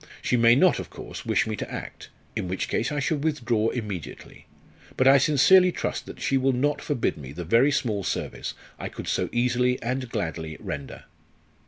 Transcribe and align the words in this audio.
She 0.19 0.35
may 0.35 0.55
not, 0.55 0.79
of 0.79 0.89
course, 0.89 1.27
wish 1.27 1.45
me 1.45 1.55
to 1.57 1.71
act, 1.71 2.09
in 2.35 2.47
which 2.47 2.67
case 2.69 2.91
I 2.91 2.99
should 2.99 3.23
withdraw 3.23 3.69
immediately; 3.69 4.47
but 4.97 5.07
I 5.07 5.19
sincerely 5.19 5.71
trust 5.71 6.07
that 6.07 6.19
she 6.19 6.37
will 6.39 6.53
not 6.53 6.81
forbid 6.81 7.17
me 7.17 7.33
the 7.33 7.45
very 7.45 7.71
small 7.71 8.03
service 8.03 8.55
I 8.79 8.89
could 8.89 9.07
so 9.07 9.29
easily 9.31 9.79
and 9.83 10.09
gladly 10.09 10.57
render. 10.59 11.03